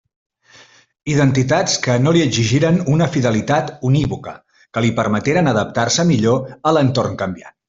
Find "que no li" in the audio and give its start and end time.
1.87-2.23